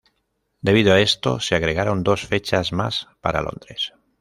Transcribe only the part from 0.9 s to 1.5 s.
a esto,